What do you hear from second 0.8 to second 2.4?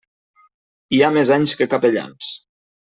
Hi ha més anys que capellans.